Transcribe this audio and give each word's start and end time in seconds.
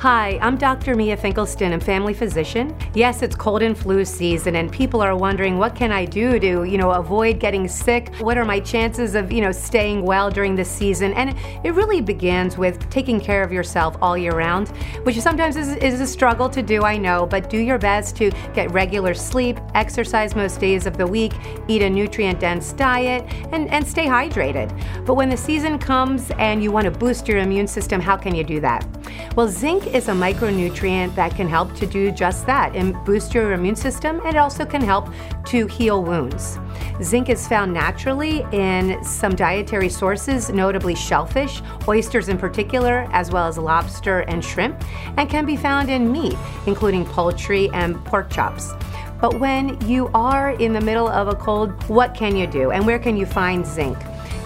Hi, 0.00 0.38
I'm 0.40 0.56
Dr. 0.56 0.94
Mia 0.94 1.16
Finkelstein, 1.16 1.72
a 1.72 1.80
family 1.80 2.14
physician. 2.14 2.72
Yes, 2.94 3.20
it's 3.20 3.34
cold 3.34 3.62
and 3.62 3.76
flu 3.76 4.04
season 4.04 4.54
and 4.54 4.70
people 4.70 5.00
are 5.00 5.16
wondering 5.16 5.58
what 5.58 5.74
can 5.74 5.90
I 5.90 6.04
do 6.04 6.38
to, 6.38 6.62
you 6.62 6.78
know, 6.78 6.92
avoid 6.92 7.40
getting 7.40 7.66
sick? 7.66 8.14
What 8.20 8.38
are 8.38 8.44
my 8.44 8.60
chances 8.60 9.16
of, 9.16 9.32
you 9.32 9.40
know, 9.40 9.50
staying 9.50 10.04
well 10.04 10.30
during 10.30 10.54
the 10.54 10.64
season? 10.64 11.14
And 11.14 11.36
it 11.64 11.74
really 11.74 12.00
begins 12.00 12.56
with 12.56 12.88
taking 12.90 13.18
care 13.18 13.42
of 13.42 13.50
yourself 13.50 13.96
all 14.00 14.16
year 14.16 14.36
round, 14.36 14.68
which 15.02 15.20
sometimes 15.20 15.56
is, 15.56 15.74
is 15.74 16.00
a 16.00 16.06
struggle 16.06 16.48
to 16.48 16.62
do, 16.62 16.84
I 16.84 16.96
know, 16.96 17.26
but 17.26 17.50
do 17.50 17.58
your 17.58 17.78
best 17.78 18.14
to 18.18 18.30
get 18.54 18.70
regular 18.70 19.14
sleep, 19.14 19.58
exercise 19.74 20.36
most 20.36 20.60
days 20.60 20.86
of 20.86 20.96
the 20.96 21.08
week, 21.08 21.32
eat 21.66 21.82
a 21.82 21.90
nutrient 21.90 22.38
dense 22.38 22.72
diet, 22.72 23.24
and, 23.50 23.68
and 23.70 23.84
stay 23.84 24.06
hydrated. 24.06 24.70
But 25.04 25.14
when 25.14 25.28
the 25.28 25.36
season 25.36 25.76
comes 25.76 26.30
and 26.38 26.62
you 26.62 26.70
want 26.70 26.84
to 26.84 26.92
boost 26.92 27.26
your 27.26 27.38
immune 27.38 27.66
system, 27.66 28.00
how 28.00 28.16
can 28.16 28.32
you 28.32 28.44
do 28.44 28.60
that? 28.60 28.86
Well, 29.36 29.48
zinc 29.48 29.86
is 29.94 30.08
a 30.08 30.12
micronutrient 30.12 31.14
that 31.14 31.34
can 31.34 31.48
help 31.48 31.74
to 31.76 31.86
do 31.86 32.10
just 32.10 32.46
that 32.46 32.74
and 32.74 32.94
boost 33.04 33.34
your 33.34 33.52
immune 33.52 33.76
system, 33.76 34.20
and 34.20 34.28
it 34.28 34.36
also 34.36 34.64
can 34.64 34.80
help 34.80 35.08
to 35.46 35.66
heal 35.66 36.02
wounds. 36.02 36.58
Zinc 37.02 37.28
is 37.28 37.46
found 37.46 37.72
naturally 37.72 38.44
in 38.52 39.02
some 39.04 39.34
dietary 39.34 39.88
sources, 39.88 40.50
notably 40.50 40.94
shellfish, 40.94 41.62
oysters 41.86 42.28
in 42.28 42.38
particular, 42.38 43.08
as 43.12 43.30
well 43.30 43.46
as 43.46 43.58
lobster 43.58 44.20
and 44.20 44.44
shrimp, 44.44 44.82
and 45.16 45.30
can 45.30 45.46
be 45.46 45.56
found 45.56 45.90
in 45.90 46.10
meat, 46.10 46.36
including 46.66 47.04
poultry 47.04 47.70
and 47.72 47.96
pork 48.04 48.30
chops. 48.30 48.72
But 49.20 49.40
when 49.40 49.80
you 49.88 50.10
are 50.14 50.50
in 50.50 50.72
the 50.72 50.80
middle 50.80 51.08
of 51.08 51.28
a 51.28 51.34
cold, 51.34 51.72
what 51.88 52.14
can 52.14 52.36
you 52.36 52.46
do 52.46 52.70
and 52.70 52.86
where 52.86 52.98
can 52.98 53.16
you 53.16 53.26
find 53.26 53.66
zinc? 53.66 53.98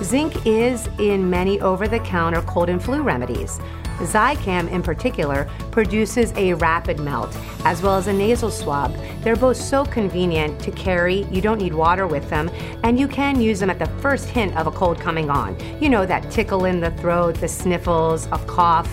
Zinc 0.03 0.47
is 0.47 0.89
in 0.99 1.29
many 1.29 1.61
over 1.61 1.89
the 1.89 1.99
counter 2.01 2.43
cold 2.43 2.69
and 2.69 2.83
flu 2.83 3.03
remedies. 3.03 3.61
Zicam, 3.99 4.71
in 4.71 4.83
particular, 4.83 5.49
produces 5.71 6.33
a 6.33 6.55
rapid 6.55 6.99
melt, 6.99 7.37
as 7.65 7.83
well 7.83 7.97
as 7.97 8.09
a 8.09 8.13
nasal 8.13 8.51
swab. 8.51 8.95
They're 9.21 9.37
both 9.37 9.57
so 9.57 9.85
convenient 9.85 10.61
to 10.61 10.71
carry, 10.73 11.25
you 11.25 11.41
don't 11.41 11.59
need 11.59 11.75
water 11.75 12.07
with 12.07 12.29
them, 12.29 12.51
and 12.83 12.99
you 12.99 13.07
can 13.07 13.41
use 13.41 13.61
them 13.61 13.71
at 13.71 13.79
the 13.79 13.87
first 14.01 14.29
hint 14.29 14.57
of 14.57 14.67
a 14.67 14.71
cold 14.71 14.99
coming 14.99 15.31
on. 15.31 15.57
You 15.81 15.89
know, 15.89 16.05
that 16.07 16.31
tickle 16.31 16.65
in 16.65 16.81
the 16.81 16.91
throat, 16.93 17.37
the 17.37 17.49
sniffles, 17.49 18.27
a 18.33 18.39
cough. 18.39 18.91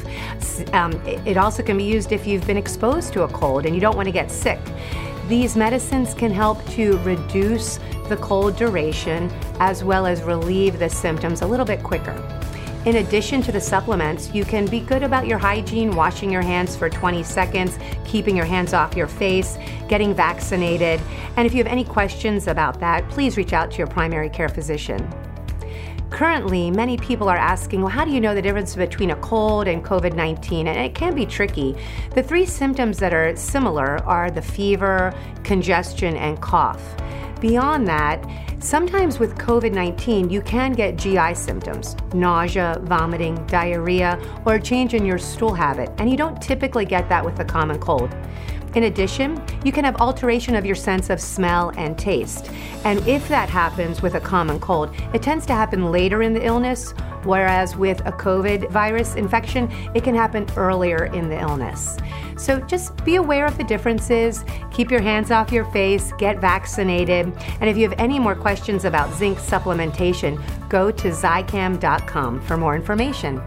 Um, 0.74 0.94
it 1.06 1.38
also 1.38 1.64
can 1.64 1.78
be 1.78 1.86
used 1.86 2.12
if 2.12 2.28
you've 2.28 2.46
been 2.46 2.58
exposed 2.58 3.14
to 3.14 3.24
a 3.24 3.28
cold 3.30 3.66
and 3.66 3.74
you 3.74 3.82
don't 3.82 3.96
want 3.96 4.08
to 4.08 4.12
get 4.14 4.30
sick. 4.30 4.60
These 5.30 5.56
medicines 5.56 6.16
can 6.16 6.32
help 6.32 6.66
to 6.70 6.98
reduce 7.04 7.78
the 8.08 8.18
cold 8.18 8.56
duration 8.56 9.32
as 9.60 9.84
well 9.84 10.08
as 10.08 10.24
relieve 10.24 10.80
the 10.80 10.90
symptoms 10.90 11.44
a 11.44 11.48
little 11.48 11.68
bit 11.68 11.84
quicker. 11.84 12.16
In 12.88 12.96
addition 12.96 13.44
to 13.44 13.52
the 13.52 13.62
supplements, 13.62 14.34
you 14.34 14.44
can 14.44 14.66
be 14.66 14.80
good 14.80 15.04
about 15.04 15.28
your 15.28 15.38
hygiene, 15.38 15.96
washing 15.96 16.32
your 16.32 16.42
hands 16.42 16.76
for 16.76 16.90
20 16.90 17.22
seconds, 17.22 17.78
keeping 18.06 18.36
your 18.36 18.48
hands 18.48 18.74
off 18.74 18.96
your 18.96 19.08
face, 19.08 19.60
getting 19.88 20.16
vaccinated. 20.16 21.00
And 21.38 21.46
if 21.46 21.54
you 21.54 21.60
have 21.60 21.72
any 21.72 21.84
questions 21.84 22.48
about 22.48 22.80
that, 22.80 23.08
please 23.12 23.38
reach 23.38 23.54
out 23.54 23.70
to 23.70 23.78
your 23.78 23.88
primary 23.88 24.32
care 24.32 24.50
physician. 24.50 25.08
Currently, 26.10 26.72
many 26.72 26.98
people 26.98 27.30
are 27.30 27.38
asking, 27.38 27.82
well, 27.82 27.90
how 27.90 28.04
do 28.04 28.12
you 28.12 28.20
know 28.20 28.34
the 28.34 28.42
difference 28.42 28.76
between 28.76 29.12
a 29.12 29.16
cold 29.18 29.68
and 29.68 29.84
COVID 29.84 30.16
19? 30.16 30.68
And 30.68 30.78
it 30.78 30.96
can 30.96 31.14
be 31.14 31.26
tricky. 31.26 31.76
The 32.16 32.24
three 32.24 32.46
symptoms 32.46 32.98
that 33.00 33.14
are 33.14 33.36
similar 33.36 34.04
are 34.06 34.32
the 34.32 34.42
fever, 34.42 35.14
congestion, 35.44 36.16
and 36.16 36.42
cough. 36.42 36.82
Beyond 37.40 37.88
that, 37.88 38.26
Sometimes 38.62 39.20
with 39.20 39.38
COVID 39.38 39.72
19, 39.72 40.30
you 40.30 40.42
can 40.42 40.74
get 40.74 40.98
GI 40.98 41.34
symptoms 41.34 41.96
nausea, 42.14 42.78
vomiting, 42.84 43.36
diarrhea, 43.46 44.20
or 44.46 44.56
a 44.56 44.62
change 44.62 44.94
in 44.94 45.06
your 45.06 45.18
stool 45.18 45.54
habit, 45.54 45.90
and 45.98 46.10
you 46.10 46.18
don't 46.18 46.42
typically 46.42 46.84
get 46.84 47.08
that 47.08 47.24
with 47.24 47.40
a 47.40 47.46
common 47.46 47.80
cold. 47.80 48.14
In 48.76 48.84
addition, 48.84 49.42
you 49.64 49.72
can 49.72 49.86
have 49.86 49.96
alteration 50.02 50.56
of 50.56 50.66
your 50.66 50.76
sense 50.76 51.10
of 51.10 51.22
smell 51.22 51.72
and 51.78 51.98
taste. 51.98 52.52
And 52.84 53.00
if 53.08 53.28
that 53.30 53.50
happens 53.50 54.02
with 54.02 54.16
a 54.16 54.20
common 54.20 54.60
cold, 54.60 54.94
it 55.14 55.24
tends 55.24 55.46
to 55.48 55.54
happen 55.54 55.92
later 55.92 56.22
in 56.22 56.34
the 56.34 56.46
illness, 56.46 56.92
whereas 57.24 57.76
with 57.76 58.02
a 58.02 58.12
COVID 58.12 58.70
virus 58.70 59.16
infection, 59.16 59.72
it 59.96 60.04
can 60.04 60.14
happen 60.14 60.46
earlier 60.56 61.06
in 61.06 61.30
the 61.30 61.40
illness. 61.40 61.98
So 62.38 62.60
just 62.62 63.04
be 63.04 63.16
aware 63.16 63.46
of 63.46 63.58
the 63.58 63.64
differences, 63.64 64.46
keep 64.72 64.92
your 64.92 65.02
hands 65.02 65.30
off 65.30 65.52
your 65.52 65.66
face, 65.66 66.14
get 66.18 66.40
vaccinated, 66.40 67.34
and 67.60 67.70
if 67.70 67.76
you 67.76 67.90
have 67.90 68.00
any 68.00 68.18
more 68.20 68.36
questions 68.36 68.49
about 68.86 69.14
zinc 69.14 69.38
supplementation, 69.38 70.42
go 70.70 70.92
to 70.92 71.10
zicam.com 71.10 72.42
for 72.42 72.58
more 72.58 72.76
information. 72.76 73.42